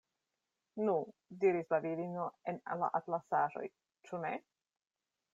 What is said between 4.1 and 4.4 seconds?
ne?